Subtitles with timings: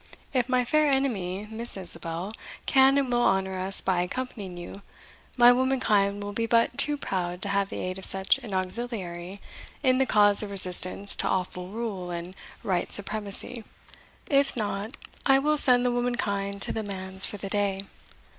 [0.33, 2.33] If my fair enemy, Miss Isabel,
[2.65, 4.81] can and will honour us by accompanying you,
[5.37, 9.39] my womankind will be but too proud to have the aid of such an auxiliary
[9.83, 12.33] in the cause of resistance to awful rule and
[12.63, 13.63] right supremacy.
[14.27, 17.85] If not, I will send the womankind to the manse for the day.